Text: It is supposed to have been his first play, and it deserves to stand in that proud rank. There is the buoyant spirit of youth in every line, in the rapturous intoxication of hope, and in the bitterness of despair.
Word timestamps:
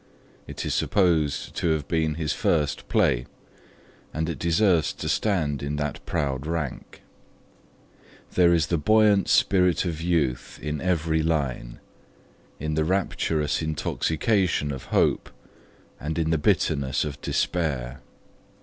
It 0.47 0.65
is 0.65 0.73
supposed 0.73 1.53
to 1.57 1.69
have 1.73 1.87
been 1.87 2.15
his 2.15 2.33
first 2.33 2.89
play, 2.89 3.27
and 4.11 4.27
it 4.29 4.39
deserves 4.39 4.93
to 4.93 5.07
stand 5.07 5.61
in 5.61 5.75
that 5.75 6.03
proud 6.07 6.47
rank. 6.47 7.03
There 8.33 8.51
is 8.51 8.65
the 8.73 8.79
buoyant 8.79 9.29
spirit 9.29 9.85
of 9.85 10.01
youth 10.01 10.57
in 10.59 10.81
every 10.81 11.21
line, 11.21 11.79
in 12.59 12.73
the 12.73 12.83
rapturous 12.83 13.61
intoxication 13.61 14.71
of 14.71 14.85
hope, 14.85 15.29
and 15.99 16.17
in 16.17 16.31
the 16.31 16.39
bitterness 16.39 17.05
of 17.05 17.21
despair. 17.21 18.01